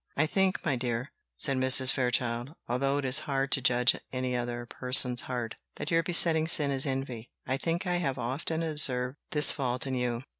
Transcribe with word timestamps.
"I 0.17 0.25
think, 0.25 0.65
my 0.65 0.75
dear," 0.75 1.11
said 1.37 1.57
Mrs. 1.57 1.91
Fairchild, 1.91 2.55
"although 2.67 2.97
it 2.97 3.05
is 3.05 3.19
hard 3.29 3.51
to 3.51 3.61
judge 3.61 3.95
any 4.11 4.35
other 4.35 4.65
person's 4.65 5.21
heart, 5.21 5.57
that 5.75 5.91
your 5.91 6.01
besetting 6.01 6.47
sin 6.47 6.71
is 6.71 6.87
envy. 6.87 7.29
I 7.45 7.57
think 7.57 7.85
I 7.85 7.97
have 7.97 8.17
often 8.17 8.63
observed 8.63 9.17
this 9.29 9.51
fault 9.51 9.85
in 9.85 9.93
you. 9.93 10.23